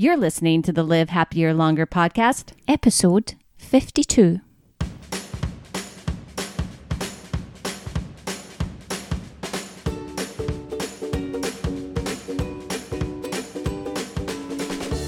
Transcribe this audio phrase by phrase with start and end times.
[0.00, 2.52] You're listening to the Live Happier Longer podcast.
[2.66, 4.40] Episode 52.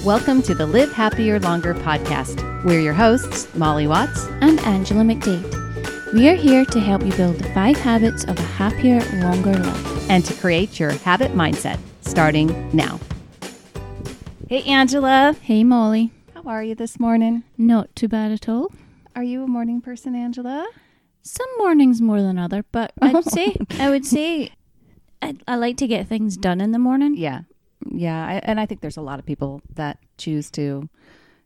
[0.05, 2.63] Welcome to the Live Happier Longer podcast.
[2.63, 4.27] We're your hosts, Molly Watts.
[4.41, 6.13] and Angela McDade.
[6.13, 10.09] We are here to help you build the five habits of a happier, longer life.
[10.11, 12.99] and to create your habit mindset starting now.
[14.53, 15.35] Hey, Angela.
[15.41, 16.11] Hey, Molly.
[16.35, 17.41] How are you this morning?
[17.57, 18.71] Not too bad at all.
[19.15, 20.69] Are you a morning person, Angela?
[21.23, 24.51] Some mornings more than other, but I'd say I would say
[25.23, 27.15] I, I like to get things done in the morning.
[27.17, 27.41] Yeah.
[27.89, 28.27] Yeah.
[28.27, 30.87] I, and I think there's a lot of people that choose to,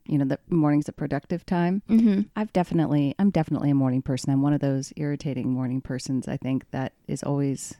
[0.04, 1.80] you know, the morning's a productive time.
[1.88, 2.24] Mm-hmm.
[2.36, 4.34] I've definitely, I'm definitely a morning person.
[4.34, 7.72] I'm one of those irritating morning persons, I think, that is always,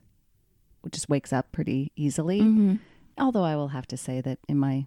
[0.91, 2.41] just wakes up pretty easily.
[2.41, 2.77] Mm-hmm.
[3.19, 4.87] Although I will have to say that in my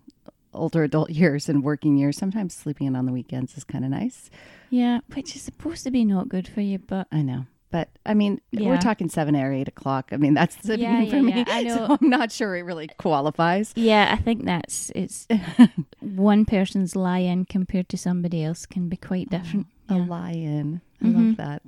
[0.53, 3.91] older adult years and working years, sometimes sleeping in on the weekends is kind of
[3.91, 4.29] nice.
[4.69, 7.45] Yeah, which is supposed to be not good for you, but I know.
[7.71, 8.67] But I mean, Yeah.
[8.67, 10.09] we're talking seven or eight o'clock.
[10.11, 11.43] I mean, that's the Yeah, beginning for yeah, me.
[11.47, 11.53] yeah.
[11.55, 11.75] I know.
[11.87, 13.71] So I'm not sure it really qualifies.
[13.77, 15.25] yeah, I think that's it's
[15.99, 19.67] one person's lie-in compared to somebody else can be quite different.
[19.89, 20.05] A Yeah.
[20.05, 20.81] lion.
[21.03, 21.61] I love that.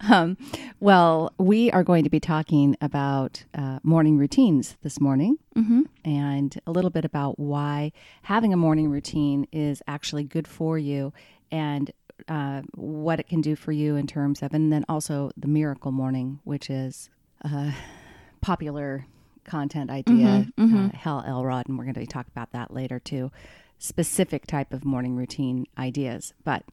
[0.10, 0.36] um,
[0.80, 5.82] well, we are going to be talking about uh, morning routines this morning Mm-hmm.
[6.04, 11.12] and a little bit about why having a morning routine is actually good for you
[11.50, 11.90] and
[12.26, 15.92] uh, what it can do for you in terms of, and then also the miracle
[15.92, 17.10] morning, which is
[17.42, 17.74] a
[18.40, 19.04] popular
[19.44, 20.94] content idea, Mhm, mhm.
[20.94, 23.30] Uh, Hal Elrod, and we're going to talk about that later too.
[23.78, 26.64] Specific type of morning routine ideas, but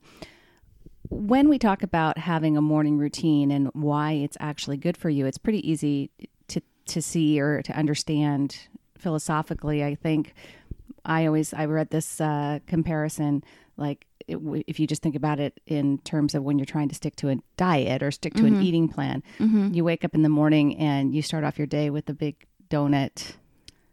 [1.10, 5.26] when we talk about having a morning routine and why it's actually good for you,
[5.26, 6.10] it's pretty easy
[6.48, 8.56] to to see or to understand
[8.96, 9.84] philosophically.
[9.84, 10.34] I think
[11.04, 13.42] I always I read this uh, comparison
[13.76, 16.94] like it, if you just think about it in terms of when you're trying to
[16.94, 19.72] stick to a diet or stick to an eating plan, Mm-hmm.
[19.74, 22.36] you wake up in the morning and you start off your day with a big
[22.68, 23.32] donut.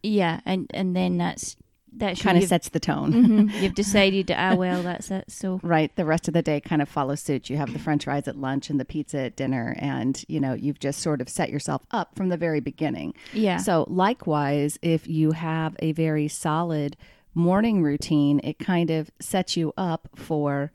[0.03, 1.55] Yeah, and and then that's
[1.93, 3.11] that's Kind of sets the tone.
[3.49, 5.31] mhm, you've decided ah well that's it.
[5.31, 5.95] So Right.
[5.95, 7.49] The rest of the day kind of follows suit.
[7.49, 9.75] You have the french fries at lunch and the pizza at dinner.
[9.79, 13.13] And, you know, you've just sort of set yourself up from the very beginning.
[13.33, 16.97] yeah, So, likewise, if you have a very solid
[17.33, 20.71] morning routine, it kind of sets you up for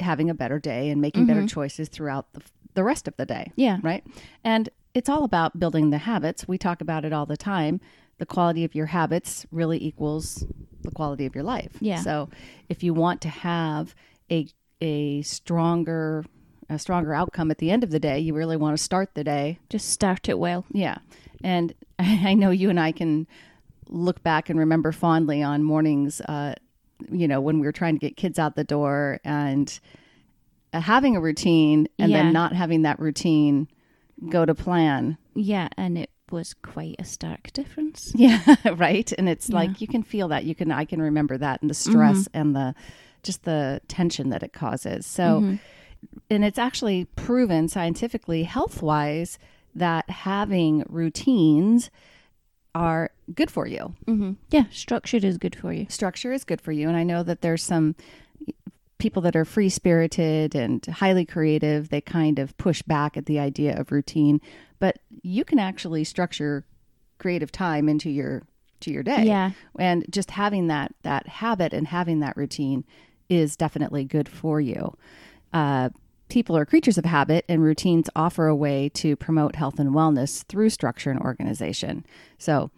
[0.00, 2.40] having a better day and making better choices throughout the,
[2.74, 3.52] the rest of the day.
[3.56, 4.02] yeah, Right.
[4.42, 6.46] And it's all about building the habits.
[6.48, 7.80] We talk about it all the time.
[8.22, 10.46] The quality of your habits really equals
[10.82, 11.72] the quality of your life.
[11.80, 11.96] Yeah.
[12.02, 12.28] So
[12.68, 13.96] if you want to have
[14.30, 14.46] a
[14.80, 16.24] a stronger
[16.70, 19.24] a stronger outcome at the end of the day, you really want to start the
[19.24, 20.64] day just start it well.
[20.70, 20.98] yeah.
[21.42, 23.26] And I know you and I can
[23.88, 26.54] look back and remember fondly on mornings, uh,
[27.10, 29.80] you know, when we were trying to get kids out the door and
[30.72, 32.22] uh, having a routine and Yeah.
[32.22, 33.66] then not having that routine
[34.30, 35.18] go to plan.
[35.34, 38.12] Yeah, and it was quite a stark difference.
[38.16, 38.40] Yeah.
[38.76, 39.12] right.
[39.18, 39.56] And it's Yeah.
[39.56, 40.44] like you can feel that.
[40.44, 42.74] You can, I can remember that and the stress and the
[43.22, 45.06] just the tension that it causes.
[45.06, 45.58] So, Mhm.
[46.30, 49.38] and it's actually proven scientifically health wise
[49.74, 51.90] that having routines
[52.74, 53.94] are good for you.
[54.06, 54.36] Mhm.
[54.50, 55.86] Yeah, structured is good for you.
[55.88, 56.88] Structure is good for you.
[56.88, 57.94] And I know that there's some
[59.02, 61.88] people that are free spirited and highly creative.
[61.88, 64.40] They kind of push back at the idea of routine,
[64.78, 66.64] but you can actually structure
[67.18, 68.44] creative time into your
[68.78, 69.24] to your day.
[69.24, 72.84] Yeah, And just having that that habit and having that routine
[73.28, 74.96] is definitely good for you.
[75.52, 75.88] Uh,
[76.28, 80.44] people are creatures of habit, and routines offer a way to promote health and wellness
[80.46, 82.06] through structure and organization.
[82.38, 82.70] So,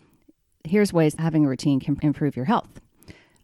[0.64, 2.80] here's ways having a routine can improve your health.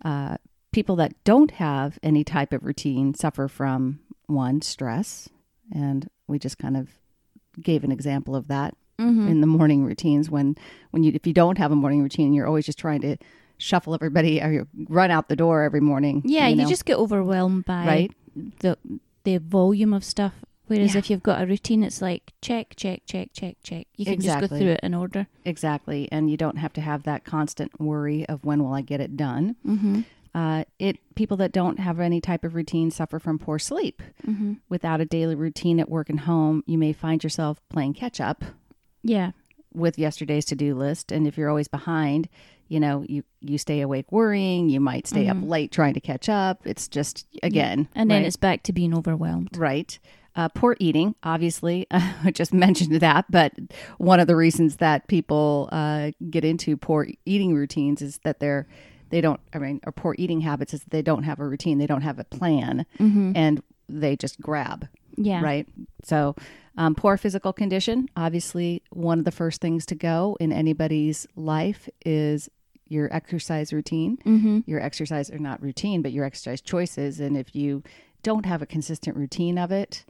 [0.02, 0.38] Uh,
[0.72, 5.28] people that don't have any type of routine suffer from one stress,
[5.74, 6.88] and we just kind of
[7.60, 9.28] gave an example of that mm-hmm.
[9.28, 10.56] in the morning routines when
[10.92, 13.16] when you if you don't have a morning routine you're always just trying to
[13.58, 16.46] shuffle everybody or you run out the door every morning yeah.
[16.48, 18.12] You, know, just get overwhelmed by right
[18.60, 18.78] the
[19.24, 20.32] the volume of stuff.
[20.66, 21.00] Whereas Yeah.
[21.00, 23.88] if you've got a routine, it's like check, check, check, check, check.
[23.96, 25.26] You can just go through it in order.
[25.44, 29.00] exactly and you don't have to have that constant worry of when will i get
[29.00, 30.02] it done Mm-hmm.
[30.34, 34.54] Uh, it people that don't have any type of routine suffer from poor sleep Mm-hmm.
[34.68, 38.44] without a daily routine at work and home you may find yourself playing catch up
[39.02, 39.32] Yeah.
[39.74, 42.28] with yesterday's to-do list and if you're always behind
[42.68, 46.28] you know you you stay awake worrying you might stay up late trying to catch
[46.28, 48.26] up it's just again And then right?
[48.26, 49.56] it's back to being overwhelmed.
[49.56, 49.98] Right.
[50.36, 51.88] Uh, poor eating, obviously.
[51.90, 53.52] I just mentioned that, but
[53.98, 58.68] one of the reasons that people uh, get into poor eating routines is that they're
[59.10, 61.86] they don't i mean or poor eating habits is they don't have a routine they
[61.86, 65.42] don't have a plan and they just grab Yeah.
[65.42, 65.66] right
[66.04, 66.34] so
[66.78, 71.88] um, poor physical condition obviously one of the first things to go in anybody's life
[72.06, 72.48] is
[72.88, 74.60] your exercise routine Mm-hmm.
[74.66, 77.82] your exercise or not routine but your exercise choices and if you
[78.22, 80.04] don't have a consistent routine of it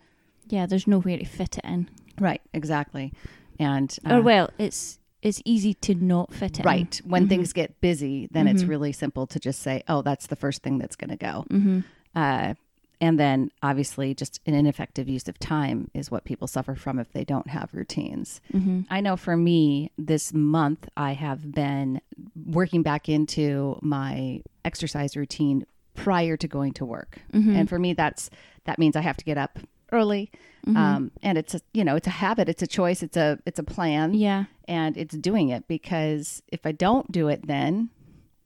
[0.49, 0.67] Yeah.
[0.67, 1.89] There's nowhere to fit it in.
[2.21, 3.13] right exactly
[3.59, 6.65] and or uh, well, it's it's easy to not fit in.
[6.65, 7.29] right when Mhm.
[7.29, 8.69] things get busy then it's Mhm.
[8.69, 11.45] really simple to just say oh that's the first thing that's going to go.
[11.51, 11.81] Mm-hmm.
[12.15, 12.55] uh,
[13.03, 17.11] and then obviously just an ineffective use of time is what people suffer from if
[17.13, 18.81] they don't have routines Mm-hmm.
[18.91, 22.01] i know for me this month i have been
[22.47, 25.65] working back into my exercise routine
[25.95, 27.57] prior to going to work Mm-hmm.
[27.57, 28.31] and for me that's
[28.65, 29.59] that means i have to get up
[29.93, 30.31] early
[30.67, 30.77] Mm-hmm.
[30.77, 33.59] um, and it's a you know it's a habit it's a choice it's a it's
[33.59, 34.45] a plan yeah.
[34.69, 37.89] and it's doing it because if i don't do it then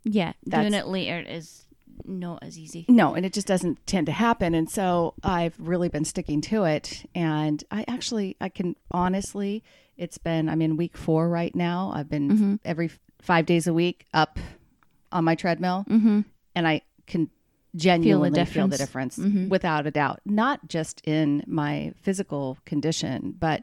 [0.04, 0.34] Yeah.
[0.48, 1.64] Doing it later is
[2.04, 2.84] not as easy.
[2.88, 4.54] No, and it just doesn't tend to happen.
[4.54, 7.04] And so I've really been sticking to it.
[7.14, 9.62] And I actually, I can honestly,
[9.96, 11.92] it's been, I'm in week four right now.
[11.94, 12.58] I've been Mhm.
[12.64, 12.90] every
[13.22, 14.38] five days a week up
[15.12, 16.20] on my treadmill, Mm-hmm.
[16.54, 17.30] and I can
[17.76, 19.16] genuinely feel the difference.
[19.16, 19.48] difference, Mhm.
[19.48, 20.20] without a doubt.
[20.24, 23.62] Not just in my physical condition, but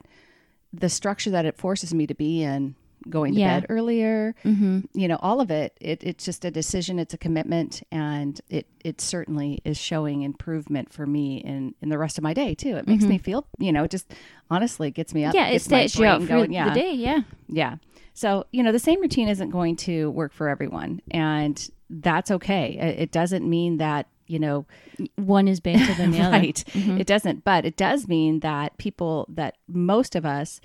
[0.74, 2.76] the structure that it forces me to be in,
[3.10, 3.60] going to Yeah.
[3.62, 4.80] bed earlier, Mm-hmm.
[4.94, 8.68] you know all of it, it it's just a decision it's a commitment and it
[8.84, 12.76] it certainly is showing improvement for me in in the rest of my day too
[12.78, 13.10] it makes Mhm.
[13.10, 14.14] me feel you know it just
[14.50, 16.52] honestly gets me up Yeah, it sets you up for going.
[16.54, 16.94] yeah the day.
[16.94, 17.22] Yeah.
[17.48, 17.76] yeah
[18.14, 22.96] so you know the same routine isn't going to work for everyone and that's okay
[23.00, 24.66] it, doesn't mean that you know
[25.16, 26.32] One is better than the other.
[26.38, 27.00] right Mhm.
[27.00, 30.62] it doesn't but it does mean that people that most of us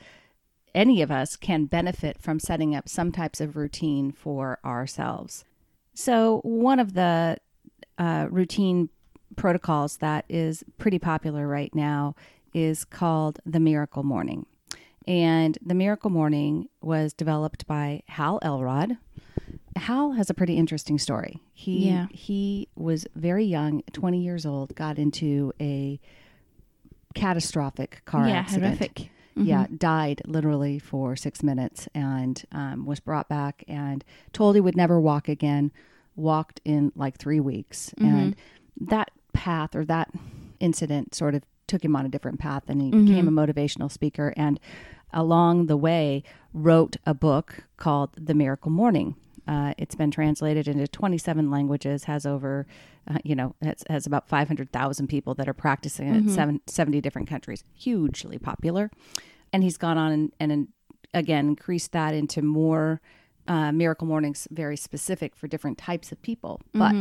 [0.76, 5.44] any of us can benefit from setting up some types of routine for ourselves.
[5.94, 7.38] So one of the
[7.98, 8.90] uh, routine
[9.36, 12.14] protocols that is pretty popular right now
[12.54, 14.46] is called the miracle morning.
[15.08, 18.98] And the miracle morning was developed by hal elrod.
[19.76, 21.40] Hal has a pretty interesting story.
[21.54, 22.06] He Yeah.
[22.10, 25.98] he was very young 20 years old got into a
[27.14, 28.78] catastrophic car yeah, accident.
[28.78, 29.10] horrific.
[29.36, 29.76] Yeah, mm-hmm.
[29.76, 35.00] died literally for six minutes and um, was brought back and told he would never
[35.00, 35.72] walk again.
[36.14, 37.92] Walked in like three weeks.
[37.98, 38.84] And mm-hmm.
[38.86, 40.08] that path or that
[40.60, 43.38] incident sort of took him on a different path and he became mm-hmm.
[43.38, 44.32] a motivational speaker.
[44.36, 44.58] And
[45.12, 46.22] along the way,
[46.54, 49.14] wrote a book called The Miracle Morning.
[49.46, 52.66] Uh, it's been translated into 27 languages, has over,
[53.08, 57.00] uh, you know, has, has about 500,000 people that are practicing it in seven, 70
[57.00, 57.62] different countries.
[57.74, 58.90] Hugely popular.
[59.52, 60.68] And he's gone on and, and
[61.14, 63.00] again increased that into more
[63.48, 66.60] uh, miracle mornings, very specific for different types of people.
[66.72, 66.92] But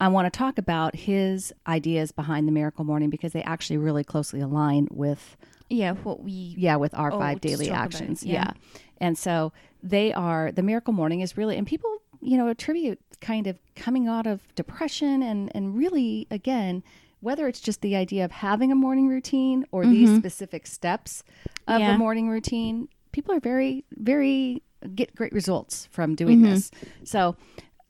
[0.00, 4.04] I want to talk about his ideas behind the miracle morning because they actually really
[4.04, 5.36] closely align with
[5.70, 8.32] Yeah, what we yeah with our five daily talk about, actions yeah.
[8.32, 8.52] yeah.
[8.98, 13.46] and so they are the miracle morning is really and people you know attribute kind
[13.46, 16.82] of coming out of depression and and really again
[17.20, 21.22] whether it's just the idea of having a morning routine or these specific steps
[21.66, 21.80] of Mm-hmm.
[21.82, 21.92] Yeah.
[21.92, 24.62] the morning routine people are very very
[24.94, 26.70] get great results from doing this
[27.04, 27.36] so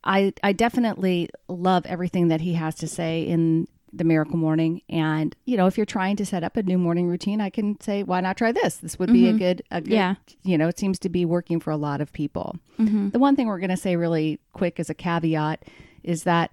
[0.04, 5.35] i i definitely love everything that he has to say in the miracle morning and
[5.47, 8.02] you know if you're trying to set up a new morning routine i can say
[8.02, 9.38] why not try this this would be a mm-hmm.
[9.38, 10.14] good a good Yeah.
[10.42, 13.09] you know it seems to be working for a lot of people Mm-hmm.
[13.11, 15.64] the one thing we're going to say really quick as a caveat
[16.04, 16.50] is that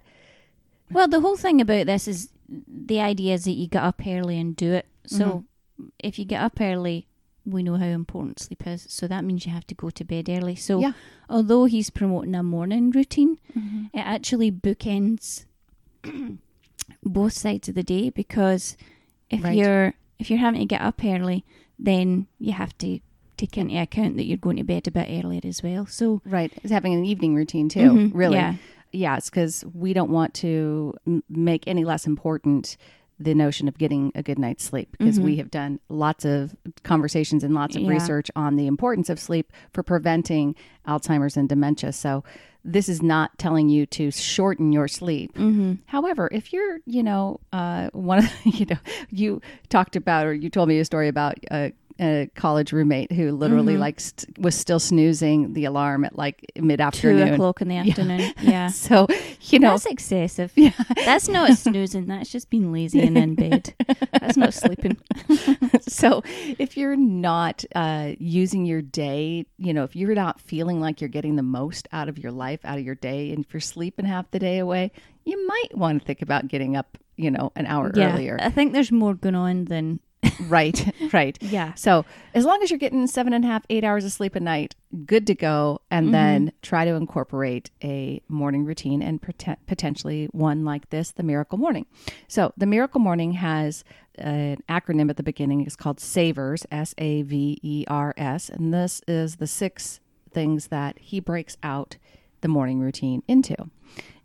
[0.90, 4.38] Well, the whole thing about this is the idea is that you get up early
[4.38, 4.86] and do it.
[5.06, 5.86] So mm-hmm.
[5.98, 7.06] if you get up early,
[7.44, 8.86] we know how important sleep is.
[8.88, 10.56] So that means you have to go to bed early.
[10.56, 10.92] So Yeah.
[11.30, 13.84] although he's promoting a morning routine, mm-hmm.
[13.94, 15.44] it actually bookends
[17.08, 18.76] both sides of the day because
[19.30, 19.56] if Right.
[19.56, 21.44] you're if you're having to get up early,
[21.78, 23.00] then you have to
[23.36, 25.84] take into account that you're going to bed a bit earlier as well.
[25.86, 28.54] So right is having an evening routine too Mhm, really yeah.
[28.92, 29.16] yeah.
[29.18, 30.94] It's because we don't want to
[31.28, 32.78] make any less important
[33.18, 37.42] the notion of getting a good night's sleep because we have done lots of conversations
[37.42, 37.90] and lots of Mm-hmm.
[37.92, 37.98] Yeah.
[37.98, 40.54] research on the importance of sleep for preventing
[40.86, 42.22] alzheimer's and dementia so
[42.64, 45.74] this is not telling you to shorten your sleep Mm-hmm.
[45.86, 48.76] However, if you're, you know, uh, one of, you know,
[49.10, 53.32] you talked about or you told me a story about a, a college roommate who
[53.32, 53.80] literally Mm-hmm.
[53.80, 57.76] like st- was still snoozing the alarm at like mid afternoon, two o'clock in the
[57.84, 58.32] afternoon.
[58.42, 58.68] Yeah.
[58.70, 59.06] So
[59.42, 60.52] you know, That's excessive.
[60.56, 60.72] Yeah.
[61.04, 62.06] That's not snoozing.
[62.06, 63.74] That's just being lazy and in bed.
[64.12, 64.96] That's not sleeping.
[65.80, 66.22] so
[66.58, 71.08] if you're not uh, using your day, you know, if you're not feeling like you're
[71.08, 74.04] getting the most out of your life, out of your day, and if you're sleeping
[74.06, 74.90] half the day away,
[75.24, 78.12] you might want to think about getting up, you know, an hour Yeah.
[78.12, 78.38] earlier.
[78.40, 80.00] I think there's more going on than.
[80.48, 81.38] right, right.
[81.40, 81.74] Yeah.
[81.74, 82.04] So
[82.34, 84.74] as long as you're getting seven and a half, eight hours of sleep a night,
[85.04, 85.80] good to go.
[85.84, 85.96] Mm-hmm.
[85.96, 91.22] And then try to incorporate a morning routine and poten- potentially one like this, the
[91.22, 91.86] Miracle Morning.
[92.28, 93.84] So the Miracle Morning has
[94.16, 95.62] an acronym at the beginning.
[95.62, 98.48] It's called SAVERS, S A V E R S.
[98.48, 100.00] And this is the six
[100.32, 101.96] things that he breaks out
[102.40, 103.56] the morning routine into.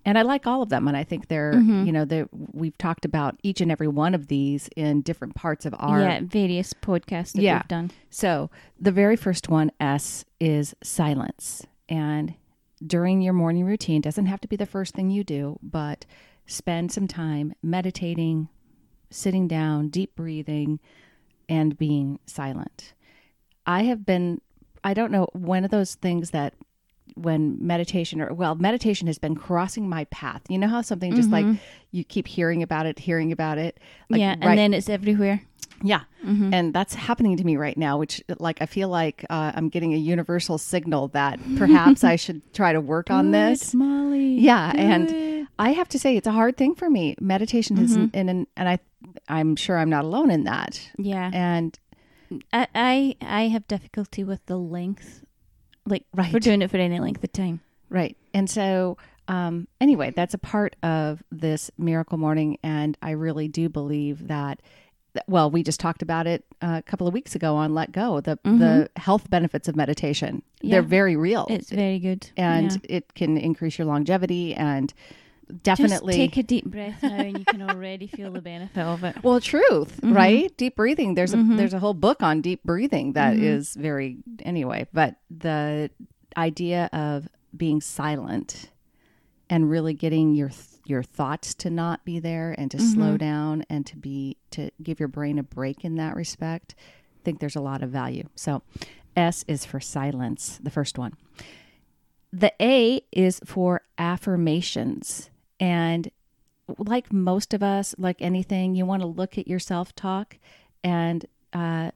[0.03, 1.85] And I like all of them, and I think they're, Mm-hmm.
[1.85, 5.65] you know, they we've talked about each and every one of these in different parts
[5.65, 7.57] of our yeah, various podcasts that Yeah.
[7.59, 7.91] we've done.
[8.09, 11.65] so the very first one, S, is silence.
[11.87, 12.33] And
[12.85, 16.05] during your morning routine, doesn't have to be the first thing you do, but
[16.47, 18.49] spend some time meditating,
[19.11, 20.79] sitting down, deep breathing,
[21.47, 22.93] and being silent.
[23.67, 24.41] I have been,
[24.83, 26.55] I don't know, one of those things that
[27.15, 31.29] when meditation or well meditation has been crossing my path you know how something just
[31.29, 31.57] like mm-hmm.
[31.91, 35.41] you keep hearing about it hearing about it like yeah, and right- then it's everywhere.
[35.83, 36.01] yeah.
[36.25, 36.53] Mm-hmm.
[36.53, 39.93] And that's happening to me right now, which, like, I feel like uh, I'm getting
[39.93, 43.73] a universal signal that perhaps I should try to work on this.
[43.73, 44.35] Molly.
[44.35, 44.71] Yeah.
[44.71, 45.47] do And it.
[45.57, 47.15] I have to say, it's a hard thing for me.
[47.19, 48.29] Meditation is, and, mm-hmm.
[48.29, 48.79] and, and I,
[49.27, 50.79] I'm sure I'm not alone in that.
[50.99, 51.31] Yeah.
[51.33, 51.77] And
[52.53, 55.23] I, I I have difficulty with the length,
[55.91, 56.33] like right.
[56.33, 57.59] We're doing it for any length of time.
[57.89, 58.15] Right.
[58.33, 62.57] And so, um, anyway, that's a part of this miracle morning.
[62.63, 64.61] And I really do believe that,
[65.27, 68.21] well, we just talked about it uh, a couple of weeks ago on Let Go,
[68.21, 70.41] the, the health benefits of meditation.
[70.61, 70.75] Yeah.
[70.75, 71.47] They're very real.
[71.49, 72.77] It's very good, and Yeah.
[72.97, 74.93] it can increase your longevity and
[75.51, 76.13] definitely.
[76.13, 79.15] Just take a deep breath now, and you can already feel the benefit of it.
[79.23, 80.13] well, truth, Mm-hmm.
[80.13, 80.57] right?
[80.57, 81.15] Deep breathing.
[81.15, 83.81] There's a there's a whole book on deep breathing that is Mm-hmm.
[83.81, 84.87] very anyway.
[84.93, 85.89] But the
[86.37, 88.69] idea of being silent
[89.49, 90.51] and really getting your
[90.85, 92.93] your thoughts to not be there and to Mm-hmm.
[92.93, 96.73] slow down and to be to give your brain a break in that respect
[97.19, 98.61] I think there's a lot of value so
[99.15, 101.13] s is for silence the first one
[102.33, 105.29] the a is for affirmations
[105.61, 106.11] and
[106.77, 110.37] like most of us like anything you want to look at your self-talk
[110.83, 111.91] and uh,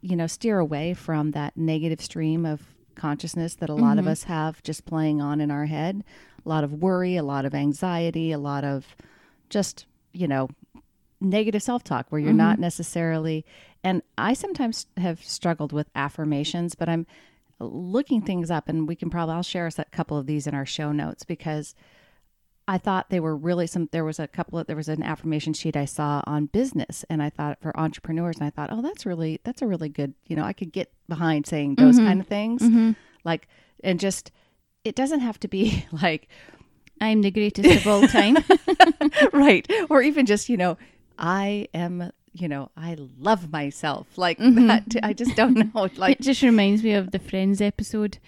[0.00, 2.62] you know steer away from that negative stream of
[2.96, 6.04] consciousness that a lot of us have just playing on in our head.
[6.44, 8.96] A lot of worry a lot of anxiety a lot of
[9.50, 10.48] just you know
[11.20, 13.44] negative self-talk where you're not necessarily
[13.84, 17.06] and i sometimes have struggled with affirmations but i'm
[17.58, 20.64] looking things up and we can probably i'll share a couple of these in our
[20.64, 21.74] show notes because
[22.70, 23.88] I thought they were really some.
[23.90, 27.20] There was a couple of there was an affirmation sheet I saw on business, and
[27.20, 30.14] I thought for entrepreneurs, and I thought, oh, that's really that's a really good.
[30.28, 32.06] You know, I could get behind saying those mm-hmm.
[32.06, 32.92] kind of things, mm-hmm.
[33.24, 33.48] like
[33.82, 34.30] and just
[34.84, 36.28] it doesn't have to be like
[37.00, 38.36] I'm the greatest of all time.
[39.32, 40.78] right or even just you know
[41.18, 44.68] I am you know I love myself like mm-hmm.
[44.68, 44.84] that.
[45.02, 48.18] I just don't know like it just reminds me of the Friends episode.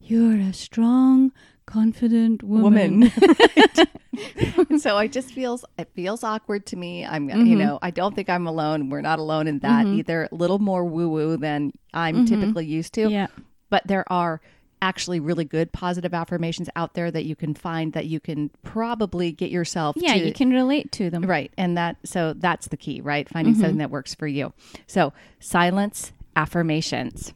[0.00, 1.30] You're a strong,
[1.66, 3.00] confident woman.
[3.00, 3.12] woman.
[4.78, 7.04] So I just feels it feels awkward to me.
[7.04, 7.58] I'm you mm-hmm.
[7.58, 8.90] know I don't think I'm alone.
[8.90, 10.00] We're not alone in that mm-hmm.
[10.00, 10.28] either.
[10.30, 12.24] A little more woo woo than I'm mm-hmm.
[12.26, 13.08] typically used to.
[13.08, 13.28] Yeah.
[13.70, 14.42] But there are
[14.82, 19.30] actually really good positive affirmations out there that you can find that you can probably
[19.32, 21.22] get yourself Yeah, to you can relate to them.
[21.22, 21.52] Right.
[21.56, 23.28] And that, so that's the key, right?
[23.28, 24.52] Finding something that works for you.
[24.88, 27.32] So, silence affirmations.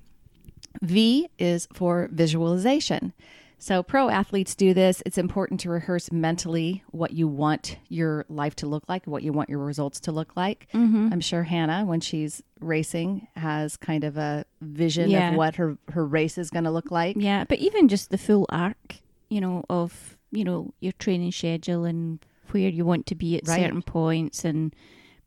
[0.82, 3.12] V is for visualization.
[3.58, 5.02] So, pro athletes do this.
[5.06, 9.32] It's important to rehearse mentally what you want your life to look like, what you
[9.32, 10.68] want your results to look like.
[10.74, 11.08] Mm-hmm.
[11.10, 15.30] I'm sure Hannah, when she's racing, has kind of a vision Yeah.
[15.30, 17.16] of what her, her race is going to look like.
[17.18, 18.96] Yeah, but even just the full arc,
[19.30, 22.18] you know, of you know your training schedule and
[22.50, 23.60] where you want to be at Right.
[23.62, 24.74] certain points and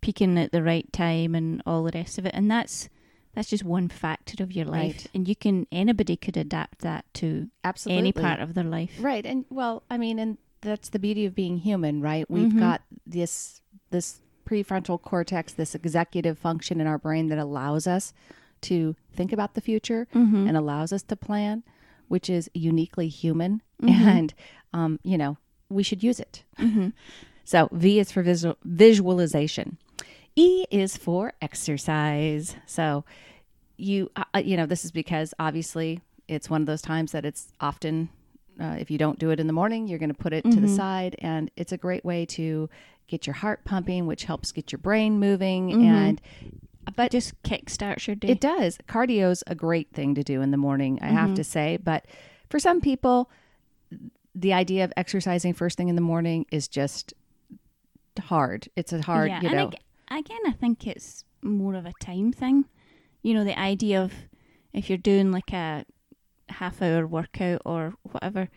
[0.01, 2.31] peaking at the right time and all the rest of it.
[2.35, 2.89] And that's
[3.35, 5.07] that's just one factor of your life, Right.
[5.13, 7.99] and you can anybody could adapt that to Absolutely.
[7.99, 8.97] any part of their life.
[8.99, 9.25] Right.
[9.25, 12.29] And well, I mean, and that's the beauty of being human, right?
[12.29, 12.59] We've mm-hmm.
[12.59, 18.13] got this this prefrontal cortex, this executive function in our brain that allows us
[18.61, 20.47] to think about the future mm-hmm.
[20.47, 21.63] and allows us to plan,
[22.07, 23.61] which is uniquely human.
[23.81, 24.07] Mm-hmm.
[24.07, 24.33] And
[24.73, 25.37] um, you know,
[25.69, 26.43] we should use it.
[27.45, 29.77] So V is for visual, visualization.
[30.35, 32.55] E is for exercise.
[32.65, 33.03] So
[33.77, 37.51] you uh, you know this is because obviously it's one of those times that it's
[37.59, 38.09] often
[38.59, 40.59] uh, if you don't do it in the morning, you're going to put it to
[40.59, 40.75] the Mhm.
[40.75, 42.69] side, and it's a great way to
[43.07, 45.69] get your heart pumping, which helps get your brain moving.
[45.69, 45.83] Mhm.
[45.85, 46.21] And
[46.95, 48.29] but just kickstarts your day.
[48.29, 48.77] it does.
[48.87, 51.35] Cardio's a great thing to do in the morning, I have Mhm.
[51.35, 51.77] to say.
[51.77, 52.05] But
[52.49, 53.29] for some people,
[54.35, 57.13] the idea of exercising first thing in the morning is just
[58.19, 58.67] hard.
[58.75, 59.67] It's a hard, yeah, you and know.
[59.67, 59.75] ag-
[60.17, 62.65] again, I think it's more of a time thing.
[63.21, 64.13] You know, the idea of
[64.73, 65.85] if you're doing like a
[66.49, 68.49] half hour workout or whatever,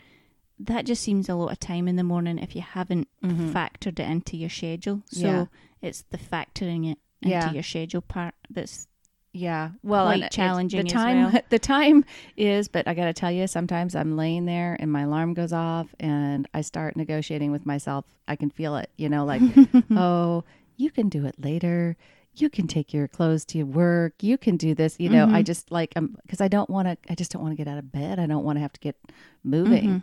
[0.58, 3.52] that just seems a lot of time in the morning if you haven't Mhm.
[3.52, 5.02] factored it into your schedule.
[5.06, 5.44] So Yeah.
[5.80, 7.52] it's the factoring it into Yeah.
[7.52, 8.86] your schedule part that's
[9.34, 11.42] Yeah, well, quite challenging The time, well.
[11.48, 12.04] the time
[12.36, 15.54] is, but I got to tell you, sometimes I'm laying there and my alarm goes
[15.54, 18.04] off, and I start negotiating with myself.
[18.28, 19.40] I can feel it, you know, like,
[19.92, 20.44] oh,
[20.82, 21.96] you can do it later.
[22.34, 24.14] You can take your clothes to work.
[24.22, 24.98] You can do this.
[24.98, 25.46] You know, I Mhm.
[25.46, 26.96] just like, um, because I don't want to.
[27.10, 28.18] I just don't want to get out of bed.
[28.18, 28.96] I don't want to have to get
[29.44, 29.88] moving.
[29.88, 30.02] Mhm.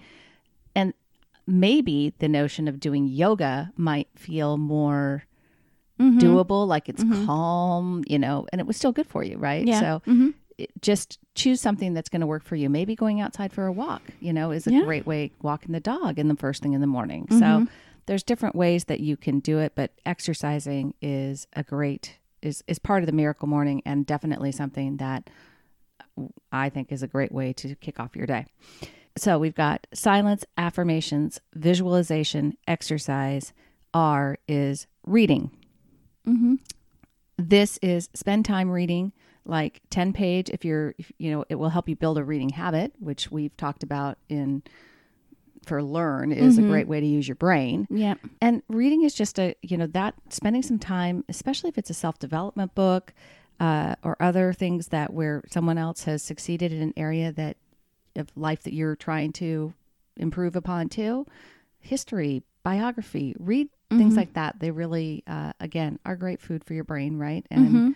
[0.75, 0.93] And
[1.47, 5.23] maybe the notion of doing yoga might feel more
[5.99, 6.19] Mhm.
[6.19, 7.25] doable, like it's Mhm.
[7.25, 9.65] calm, you know, and it was still good for you, right?
[9.65, 9.79] Yeah.
[9.79, 10.33] So Mhm.
[10.57, 12.69] it- just choose something that's going to work for you.
[12.69, 14.83] Maybe going outside for a walk, you know, is a Yeah.
[14.83, 15.31] great way.
[15.41, 17.27] Walking the dog in the first thing in the morning.
[17.31, 17.67] So Mhm.
[18.05, 22.79] There's different ways that you can do it, but exercising is a great is is
[22.79, 25.29] part of the miracle morning and definitely something that
[26.51, 28.45] I think is a great way to kick off your day.
[29.17, 33.53] So we've got silence, affirmations, visualization, exercise.
[33.93, 35.49] R is reading
[36.27, 36.59] Mhm.
[37.37, 39.11] this is spend time reading
[39.45, 42.49] like 10 page if you're if, you know it will help you build a reading
[42.49, 44.61] habit which we've talked about in
[45.69, 46.63] for learn is Mhm.
[46.65, 48.15] a great way to use your brain Yeah.
[48.41, 51.93] and reading is just a you know that spending some time especially if it's a
[51.93, 53.13] self-development book
[53.61, 57.55] uh, or other things that where someone else has succeeded in an area that
[58.15, 59.73] of life that you're trying to
[60.17, 61.25] improve upon too
[61.79, 64.17] history biography read things Mhm.
[64.17, 67.95] like that they really uh, again are great food for your brain right and Mhm.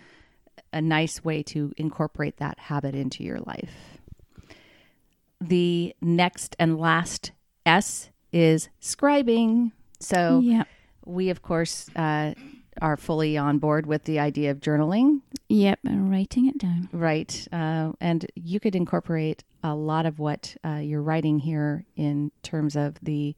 [0.72, 3.98] a nice way to incorporate that habit into your life
[5.42, 7.32] the next and last
[7.66, 10.64] s is scribing so yeah.
[11.06, 12.34] we of course uh,
[12.82, 15.80] are fully on board with the idea of journaling Yep.
[15.86, 16.90] And writing it down.
[16.92, 22.32] right uh, and you could incorporate a lot of what uh, you're writing here in
[22.42, 23.36] terms of the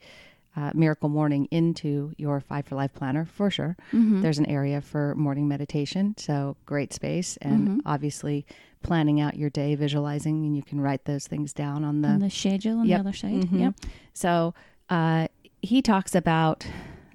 [0.56, 4.22] uh, miracle morning into your five for life planner for sure Mhm.
[4.22, 7.80] there's an area for morning meditation so great space and Mhm.
[7.86, 8.46] obviously
[8.86, 12.20] planning out your day visualizing and you can write those things down on the on
[12.20, 12.98] the schedule on Yep.
[13.04, 13.42] the other side.
[13.46, 13.60] Mhm.
[13.60, 13.74] Yep.
[14.14, 14.54] So
[14.90, 15.28] uh,
[15.62, 16.68] he talks about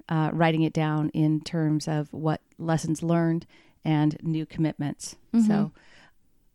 [0.09, 3.45] uh, writing it down in terms of what lessons learned
[3.85, 5.15] and new commitments.
[5.33, 5.47] Mhm.
[5.47, 5.71] So,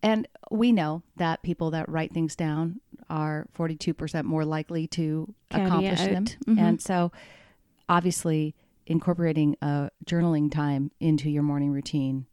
[0.02, 5.64] and we know that people that write things down are 42% more likely to Carry
[5.64, 6.24] accomplish them.
[6.46, 6.58] Mhm.
[6.58, 7.10] And so,
[7.88, 8.54] obviously,
[8.86, 12.26] incorporating a journaling time into your morning routine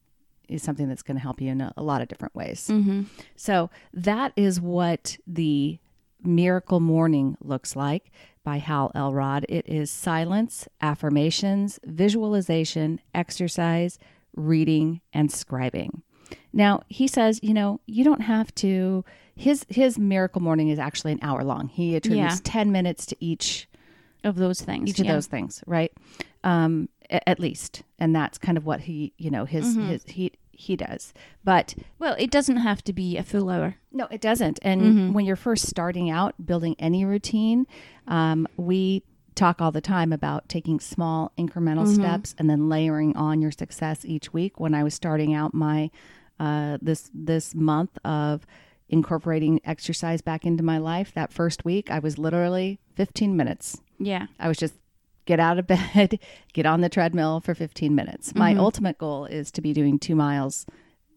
[0.47, 2.67] is something that's going to help you in a, a lot of different ways.
[2.71, 3.05] Mhm.
[3.35, 5.79] So that is what the
[6.23, 8.11] Miracle Morning looks like
[8.43, 9.45] by Hal Elrod.
[9.49, 13.99] It is silence, affirmations, visualization, exercise,
[14.35, 16.01] reading, and scribing.
[16.53, 19.03] Now he says, you know, you don't have to.
[19.35, 21.67] His his Miracle Morning is actually an hour long.
[21.67, 22.41] He attributes Yeah.
[22.43, 23.67] ten minutes to each
[24.23, 24.89] Of those things.
[24.89, 25.91] each of those things, right?
[26.43, 26.87] Um,
[27.27, 29.87] at least, and that's kind of what he, you know, his Mhm.
[29.87, 31.13] his he he does.
[31.43, 33.75] But Well, it doesn't have to be a full hour.
[33.91, 34.59] no, it doesn't.
[34.61, 35.13] And Mhm.
[35.13, 37.65] when you're first starting out building any routine,
[38.07, 39.01] um, we
[39.35, 41.95] talk all the time about taking small incremental Mhm.
[41.95, 44.59] steps and then layering on your success each week.
[44.59, 45.89] When I was starting out my
[46.39, 48.45] uh, this this month of
[48.89, 53.81] incorporating exercise back into my life, that first week I was literally 15 minutes.
[53.99, 54.27] Yeah.
[54.39, 54.75] I was just
[55.25, 56.19] get out of bed,
[56.53, 58.35] get on the treadmill for 15 minutes.
[58.35, 58.59] My Mhm.
[58.59, 60.65] ultimate goal is to be doing two miles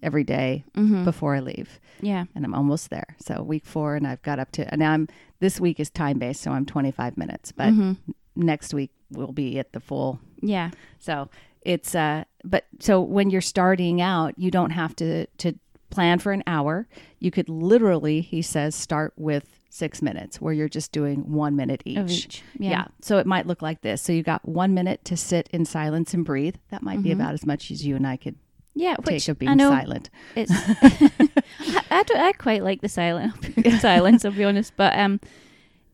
[0.03, 1.05] every day Mm-hmm.
[1.05, 2.25] before I leave Yeah.
[2.35, 3.16] and I'm almost there.
[3.19, 5.09] So week four, and I've got up to and now I'm
[5.40, 7.97] this week is time based, so I'm 25 minutes, but Mhm.
[8.37, 10.19] next week we'll be at the full.
[10.42, 10.71] Yeah.
[10.99, 11.29] So
[11.62, 15.55] it's uh, but so when you're starting out, you don't have to to
[15.90, 16.87] plan for an hour.
[17.19, 21.83] You could literally, he says, start with six minutes where you're just doing one minute
[21.85, 21.99] each.
[22.27, 22.43] Each.
[22.59, 22.71] Yeah.
[22.71, 22.85] Yeah.
[23.03, 24.01] So it might look like this.
[24.03, 26.57] So you got one minute to sit in silence and breathe.
[26.71, 27.15] That might be Mhm.
[27.21, 28.37] about as much as you and I could
[28.75, 28.97] Yeah.
[28.97, 30.11] take Which of being I know silent.
[30.35, 30.51] it's.
[31.61, 33.35] I, I, do, I quite like the silent
[33.81, 34.25] silence.
[34.25, 35.21] I'll be honest, but um,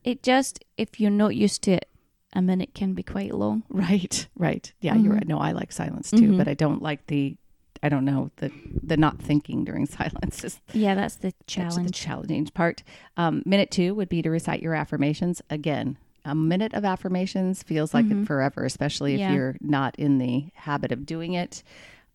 [0.03, 1.89] it just if you're not used to it,
[2.35, 3.63] a minute can be quite long.
[3.69, 4.71] Right, right.
[4.81, 5.17] Yeah, you're Mhm.
[5.17, 5.27] right.
[5.27, 6.37] No, I like silence too, Mhm.
[6.37, 7.37] but I don't like the
[7.83, 8.49] I don't know the
[8.81, 11.91] the not thinking during silence is Yeah, that's the that's the challenge.
[11.93, 12.81] challenging part.
[13.17, 15.41] Um, minute two would be to recite your affirmations.
[15.49, 19.29] Again, a minute of affirmations feels like it forever, especially if Mm-hmm.
[19.31, 19.35] Yeah.
[19.37, 21.61] you're not in the habit of doing it.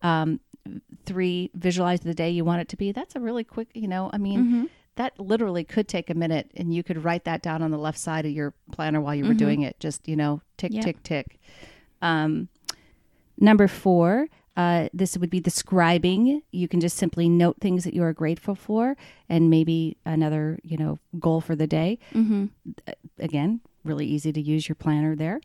[0.01, 0.39] Um,
[1.05, 2.91] three, visualize the day you want it to be.
[2.91, 4.65] That's a really quick, you know, I mean, Mm-hmm.
[4.95, 7.97] that literally could take a minute and you could write that down on the left
[7.99, 9.79] side of your planner while you were doing it.
[9.79, 10.83] Just, you know, tick, Yep.
[10.83, 11.39] tick, tick.
[12.01, 12.49] Um,
[13.39, 14.27] number four,
[14.59, 16.41] uh, this would be the scribing.
[16.51, 18.97] You can just simply note things that you are grateful for
[19.29, 21.97] and maybe another, you know, goal for the day.
[22.13, 22.47] Mm-hmm.
[23.19, 25.39] Again, really easy to use your planner there.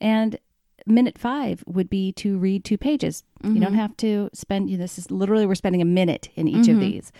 [0.00, 0.40] And
[0.86, 3.22] minute five would be to read two pages.
[3.44, 6.48] You don't have to spend, you know, this is literally, we're spending a minute in
[6.48, 7.12] each of these.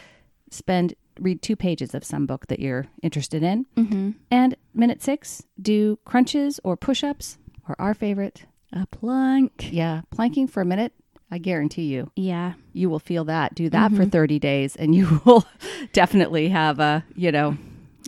[0.51, 3.67] Spend, read two pages of some book that you're interested in.
[3.77, 4.11] Mm-hmm.
[4.33, 8.47] And minute six, do crunches or push ups or our favorite.
[8.73, 9.69] A plank.
[9.71, 10.93] Yeah, planking for a minute.
[11.31, 12.55] I guarantee you, Yeah.
[12.73, 13.55] you will feel that.
[13.55, 15.45] Do that for 30 days and you will
[15.93, 17.57] definitely have a, you know,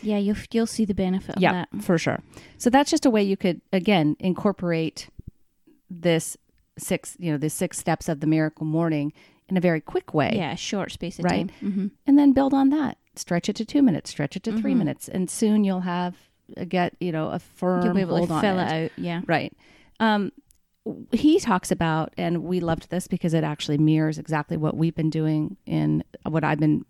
[0.02, 2.20] Yeah, you'll you'll see the benefit of yeah, for sure.
[2.56, 5.08] So that's just a way you could, again, incorporate
[5.90, 6.36] this
[6.78, 9.12] six, you know, the six steps of the miracle morning
[9.48, 10.32] in a very quick way.
[10.34, 11.48] Yeah, short space of Right.
[11.48, 11.70] time.
[11.70, 11.86] Mm-hmm.
[12.06, 12.96] And then build on that.
[13.16, 15.08] Stretch it to two minutes, stretch it to three minutes.
[15.08, 16.14] And soon you'll have,
[16.56, 18.62] a get, you know, a firm You'll be able hold to on fill it.
[18.64, 18.90] it out.
[18.96, 19.20] Yeah.
[19.26, 19.52] Right.
[19.98, 20.32] Um,
[21.12, 25.10] he talks about, and we loved this because it actually mirrors exactly what we've been
[25.10, 26.84] doing in what I've been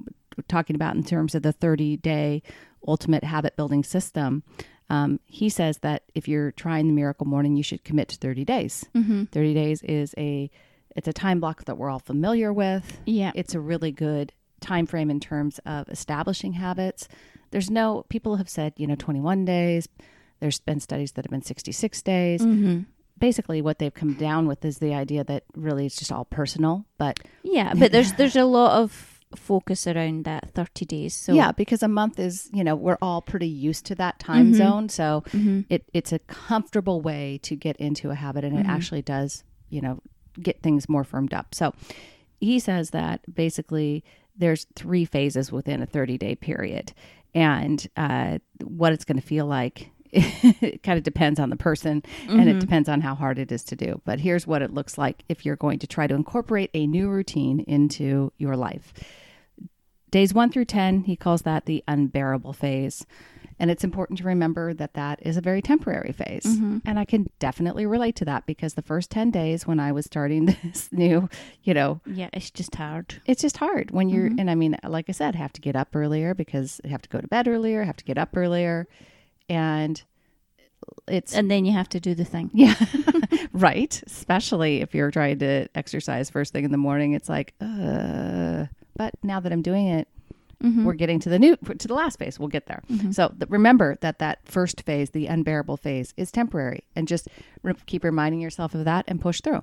[0.49, 2.43] talking about in terms of the 30 day
[2.87, 4.43] ultimate habit building system.
[4.89, 8.45] Um, he says that if you're trying the miracle morning, you should commit to 30
[8.45, 8.87] days.
[8.95, 9.25] Mm-hmm.
[9.25, 10.51] 30 days is a
[10.97, 13.01] it's a time block that we're all familiar with.
[13.07, 13.31] Yeah.
[13.37, 17.07] It's a really good time frame in terms of establishing habits.
[17.53, 19.89] There's no people have said, you know, 21 days.
[20.41, 22.43] There's been studies that have been 66 days.
[22.43, 22.81] Mm-hmm.
[23.21, 26.87] Basically what they've come down with is the idea that really it's just all personal,
[26.99, 31.15] but Yeah, but there's there's a lot of focus around that 30 days.
[31.15, 34.51] So yeah, because a month is, you know, we're all pretty used to that time
[34.51, 34.55] Mhm.
[34.57, 35.67] zone, so Mhm.
[35.69, 38.71] it it's a comfortable way to get into a habit and it Mhm.
[38.71, 40.01] actually does, you know,
[40.43, 41.55] get things more firmed up.
[41.55, 41.73] So
[42.41, 44.03] he says that basically
[44.37, 46.93] there's three phases within a 30 day period
[47.35, 52.03] and uh, what it's going to feel like it kind of depends on the person
[52.29, 52.61] and it Mhm.
[52.61, 55.45] depends on how hard it is to do but here's what it looks like if
[55.47, 58.93] you're going to try to incorporate a new routine into your life
[60.11, 63.07] days 1 through 10 he calls that the unbearable phase
[63.61, 66.45] and it's important to remember that that is a very temporary phase.
[66.47, 66.81] Mhm.
[66.87, 70.07] And I can definitely relate to that because the first 10 days when I was
[70.07, 71.29] starting this new,
[71.63, 73.17] you know, yeah, it's just hard.
[73.27, 74.41] it's just hard when you're, Mhm.
[74.41, 77.09] and I mean, like I said, have to get up earlier because I have to
[77.11, 78.89] go to bed earlier, have to get up earlier.
[79.51, 80.03] And
[81.09, 82.51] it's, And then you have to do the thing.
[82.55, 82.75] yeah,
[83.53, 84.03] right.
[84.07, 87.13] Especially if you're trying to exercise first thing in the morning.
[87.13, 90.09] It's like, uh, but now that I'm doing it,
[90.63, 90.85] Mhm.
[90.85, 93.15] we're getting to the new to the last phase we'll get there Mhm.
[93.15, 97.29] so th- remember that that first phase the unbearable phase is temporary and just
[97.63, 99.63] re- keep reminding yourself of that and push through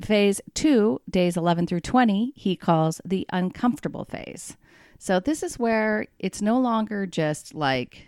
[0.00, 4.56] phase two days 11 through 20 he calls the uncomfortable phase
[5.02, 8.06] so this is where it's no longer just like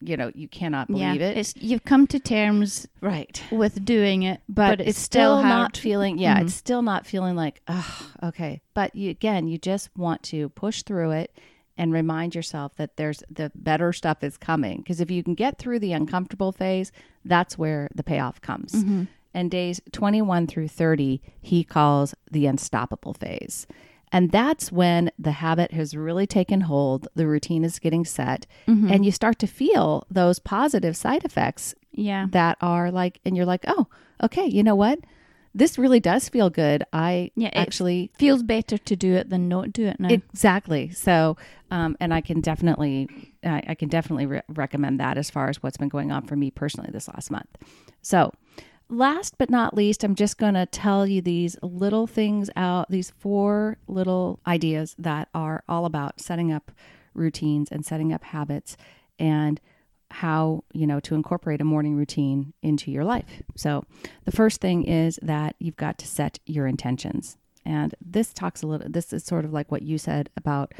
[0.00, 4.24] you know you cannot believe yeah, it It's you've come to terms right with doing
[4.24, 5.48] it, but, but, it's, it's, still, hard.
[5.48, 6.42] not feeling yeah Mhm.
[6.42, 10.82] it's still not feeling like oh okay but you, again you just want to push
[10.82, 11.30] through it
[11.78, 15.58] and remind yourself that there's the better stuff is coming because if you can get
[15.58, 16.90] through the uncomfortable phase
[17.24, 19.06] that's where the payoff comes Mhm.
[19.32, 23.66] and days 21 through 30 he calls the unstoppable phase
[24.14, 28.90] and that's when the habit has really taken hold the routine is getting set Mhm.
[28.92, 33.46] and you start to feel those positive side effects yeah, that are like and you're
[33.54, 33.86] like oh
[34.22, 34.98] okay you know what?
[35.56, 36.82] This really does feel good.
[36.92, 40.08] I Yeah, actually feels better to do it than not do it now.
[40.08, 40.90] exactly.
[40.90, 41.36] So
[41.70, 43.08] um, and i can definitely
[43.44, 46.36] i, I can definitely re- recommend that as far as what's been going on for
[46.36, 47.52] me personally this last month.
[48.02, 48.32] So
[48.88, 53.10] last but not least i'm just going to tell you these little things out these
[53.18, 56.70] four little ideas that are all about setting up
[57.14, 58.76] routines and setting up habits
[59.18, 59.60] and
[60.10, 63.84] how you know to incorporate a morning routine into your life so
[64.26, 68.66] the first thing is that you've got to set your intentions and this talks a
[68.66, 70.72] little this is sort of like what you said about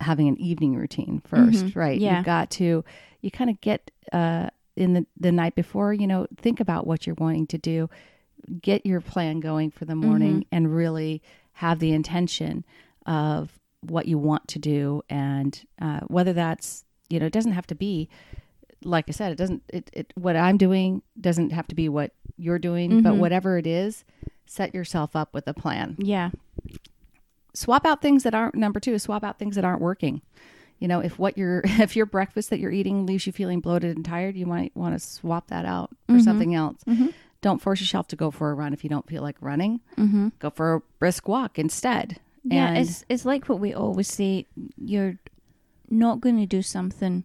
[0.00, 1.76] having an evening routine 1st Mhm.
[1.76, 2.16] right Yeah.
[2.18, 2.84] you've got to
[3.22, 4.50] you kind of get uh
[4.80, 7.88] in the the night before you know think about what you're wanting to do
[8.60, 12.64] get your plan going for the morning and really have the intention
[13.06, 17.66] of what you want to do and uh, whether that's you know it doesn't have
[17.66, 18.08] to be
[18.82, 22.12] like i said it doesn't it, it what i'm doing doesn't have to be what
[22.38, 23.18] you're doing but Mhm.
[23.18, 24.04] whatever it is
[24.46, 25.94] set yourself up with a plan.
[25.98, 26.30] Yeah.
[27.54, 30.22] Swap out things that aren't number 2 swap out things that aren't working.
[30.80, 33.94] You know, if what your if your breakfast that you're eating leaves you feeling bloated
[33.96, 36.24] and tired, you might want to swap that out for Mhm.
[36.24, 36.82] something else.
[36.88, 37.08] Mm-hmm.
[37.42, 39.80] Don't force yourself to go for a run if you don't feel like running.
[39.96, 40.28] Mm-hmm.
[40.40, 42.18] Go for a brisk walk instead.
[42.44, 44.46] Yeah, And- it's it's like what we always say.
[44.76, 45.18] You're
[45.90, 47.24] not going to do something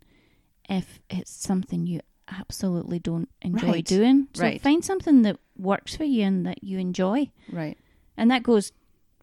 [0.69, 4.27] if it's something you absolutely don't enjoy Right, doing.
[4.33, 4.59] So right.
[4.61, 7.77] find something that works for you and that you enjoy, Right.
[8.17, 8.71] and that goes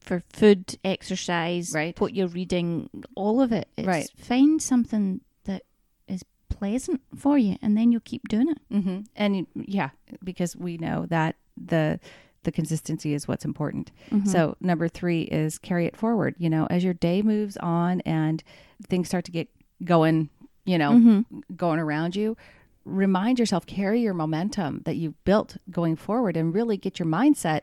[0.03, 1.99] for food, exercise, Right.
[2.01, 3.69] what you're reading, all of it.
[3.77, 4.09] It's Right.
[4.17, 5.63] Find something that
[6.09, 8.59] is pleasant for you, and then you'll keep doing it.
[8.71, 9.01] Mm-hmm.
[9.17, 9.91] And yeah,
[10.23, 12.01] because we know that the
[12.45, 13.93] the consistency is what's important.
[14.11, 14.27] Mhm.
[14.27, 16.35] So number three is carry it forward.
[16.39, 18.43] You know, as your day moves on and
[18.89, 19.49] things start to get
[19.85, 20.29] going,
[20.65, 21.25] you know, Mhm.
[21.57, 22.37] going around you,
[22.85, 27.61] remind yourself, carry your momentum that you've built going forward, and really get your mindset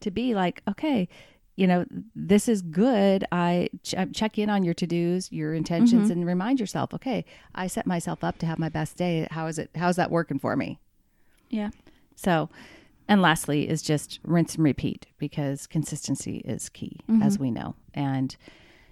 [0.00, 1.10] to be like, okay.
[1.56, 1.84] You know,
[2.14, 3.24] this is good.
[3.30, 6.12] I ch- check in on your to dos, your intentions, Mhm.
[6.12, 9.28] and remind yourself, okay, I set myself up to have my best day.
[9.30, 9.70] How is it?
[9.76, 10.78] How's that working for me?
[11.50, 11.70] yeah.
[12.16, 12.48] So,
[13.08, 17.74] and lastly is just rinse and repeat because consistency is key, as we know.
[17.92, 18.34] And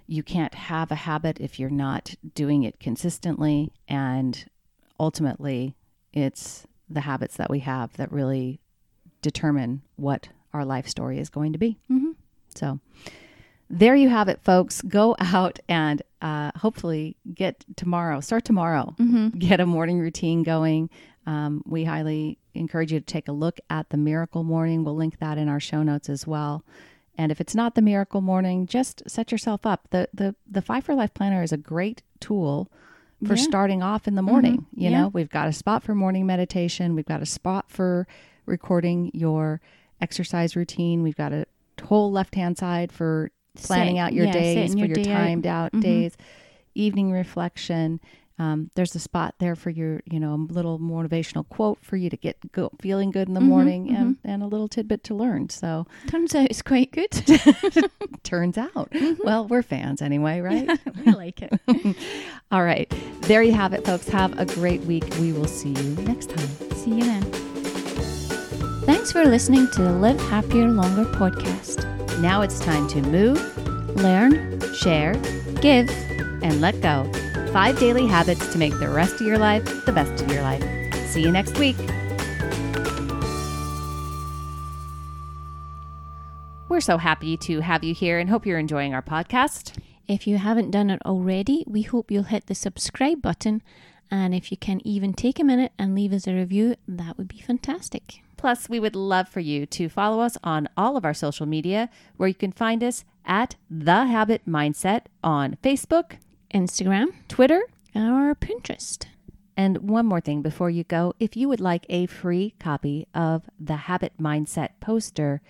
[0.06, 3.70] you can't have a habit if you're not doing it consistently.
[3.88, 4.44] And
[4.98, 5.76] ultimately,
[6.12, 8.60] it's the habits that we have that really
[9.22, 11.78] determine what our life story is going to be.
[11.90, 12.09] Mhm.
[12.54, 12.80] So,
[13.68, 14.82] there you have it, folks.
[14.82, 19.38] Go out and uh, hopefully get tomorrow, start tomorrow, Mhm.
[19.38, 20.90] get a morning routine going.
[21.26, 24.84] Um, we highly encourage you to take a look at the Miracle Morning.
[24.84, 26.64] We'll link that in our show notes as well.
[27.16, 29.86] And if it's not the Miracle Morning, just set yourself up.
[29.90, 32.68] the the The Five for Life Planner is a great tool
[33.24, 33.42] for Yeah.
[33.42, 34.62] starting off in the morning.
[34.62, 34.66] Mhm.
[34.82, 35.00] You Yeah.
[35.02, 36.94] know, we've got a spot for morning meditation.
[36.94, 38.06] We've got a spot for
[38.46, 39.60] recording your
[40.00, 41.02] exercise routine.
[41.02, 41.44] We've got a
[41.90, 45.04] whole left hand side for planning Set- out your yeah, days for your your out.
[45.04, 45.82] timed out, Mhm.
[45.82, 46.16] days,
[46.74, 48.00] evening reflection.
[48.38, 52.08] Um, there's a spot there for your, you know, a little motivational quote for you
[52.08, 55.14] to get go, feeling good in the Mhm, morning, and and a little tidbit to
[55.14, 55.50] learn.
[55.50, 57.10] So Turns out it's quite good.
[58.22, 58.90] turns out,
[59.24, 60.70] well, we're fans anyway, right?
[61.06, 61.52] I like it.
[62.50, 62.90] All right,
[63.22, 64.08] there you have it, folks.
[64.08, 65.04] Have a great week.
[65.20, 66.48] We will see you next time.
[66.76, 67.49] See you then.
[69.00, 71.86] Thanks for listening to the Live Happier Longer podcast.
[72.20, 73.40] Now it's time to move,
[73.96, 75.14] Learn, share,
[75.62, 75.88] give,
[76.42, 77.10] and let go.
[77.50, 80.62] Five daily habits to make the rest of your life the best of your life.
[81.06, 81.78] See you next week.
[86.68, 89.78] We're so happy to have you here and hope you're enjoying our podcast.
[90.08, 93.62] If you haven't done it already, we hope you'll hit the subscribe button.
[94.10, 97.28] And if you can even take a minute and leave us a review, that would
[97.28, 98.20] be fantastic.
[98.40, 101.90] Plus, we would love for you to follow us on all of our social media,
[102.16, 106.12] where you can find us at The Habit Mindset on Facebook,
[106.54, 107.60] Instagram Twitter,
[107.94, 109.04] or Pinterest.
[109.58, 113.42] And one more thing before you go if you would like a free copy of
[113.60, 115.42] the Habit Mindset poster,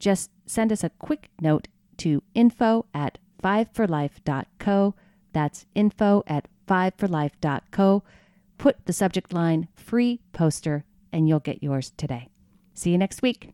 [0.00, 4.96] just send us a quick note to info at fiveforlife.co.
[5.32, 8.02] That's info at fiveforlife.co.
[8.58, 12.31] Put the subject line free poster and you'll get yours today.
[12.74, 13.50] See you next week.